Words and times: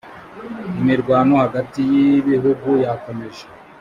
imirwano 0.79 1.33
hagati 1.43 1.79
y 1.91 1.93
ibihugu 2.19 2.69
yakomeje 2.83 3.43